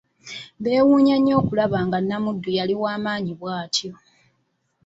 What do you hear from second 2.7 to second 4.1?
wamaanyi bwatyo.